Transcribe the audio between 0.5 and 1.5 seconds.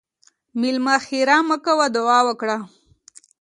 مېلمه ته ښیرا